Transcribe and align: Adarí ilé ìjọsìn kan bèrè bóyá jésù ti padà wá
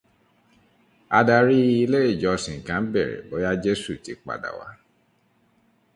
Adarí 1.19 1.59
ilé 1.83 1.99
ìjọsìn 2.11 2.57
kan 2.67 2.83
bèrè 2.93 3.15
bóyá 3.29 3.51
jésù 3.63 3.91
ti 4.03 4.11
padà 4.25 4.49
wá 4.59 4.67